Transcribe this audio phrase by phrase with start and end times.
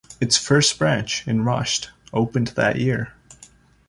[0.19, 3.13] Its first branch, in Rasht, opened that year.